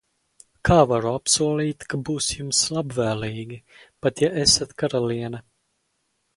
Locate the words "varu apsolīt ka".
0.91-1.99